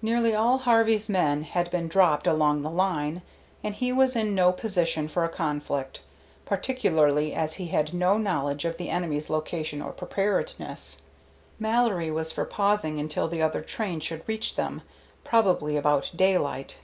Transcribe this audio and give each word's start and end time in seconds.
Nearly 0.00 0.36
all 0.36 0.58
Harvey's 0.58 1.08
men 1.08 1.42
had 1.42 1.68
been 1.72 1.88
dropped 1.88 2.28
along 2.28 2.62
the 2.62 2.70
line, 2.70 3.22
and 3.64 3.74
he 3.74 3.90
was 3.90 4.14
in 4.14 4.32
no 4.32 4.52
position 4.52 5.08
for 5.08 5.24
a 5.24 5.28
conflict, 5.28 6.00
particularly 6.44 7.34
as 7.34 7.54
he 7.54 7.66
had 7.66 7.92
no 7.92 8.18
knowledge 8.18 8.64
of 8.64 8.76
the 8.76 8.88
enemy's 8.88 9.28
location 9.28 9.82
or 9.82 9.90
preparedness. 9.90 10.98
Mallory 11.58 12.12
was 12.12 12.30
for 12.30 12.44
pausing 12.44 13.00
until 13.00 13.26
the 13.26 13.42
other 13.42 13.60
train 13.62 13.98
should 13.98 14.22
reach 14.28 14.54
them, 14.54 14.80
probably 15.24 15.76
about 15.76 16.12
daylight. 16.14 16.76